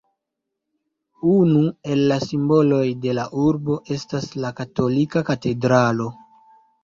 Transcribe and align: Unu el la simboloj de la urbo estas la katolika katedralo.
Unu 1.33 1.59
el 1.95 1.99
la 2.11 2.17
simboloj 2.23 2.87
de 3.05 3.13
la 3.19 3.25
urbo 3.43 3.77
estas 3.97 4.27
la 4.45 4.53
katolika 4.61 5.23
katedralo. 5.31 6.09